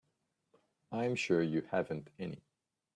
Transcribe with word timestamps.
I'm 0.91 1.13
sure 1.13 1.43
you 1.43 1.61
haven't 1.69 2.09
any. 2.17 2.41